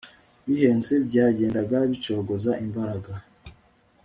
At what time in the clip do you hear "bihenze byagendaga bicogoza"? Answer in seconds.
0.45-2.51